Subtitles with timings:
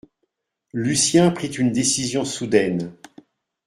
[0.73, 2.91] Lucien prit une décision soudaine.